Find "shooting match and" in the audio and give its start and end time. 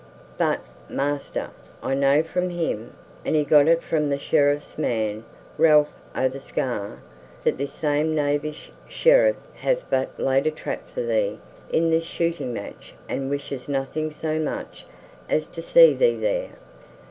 12.05-13.29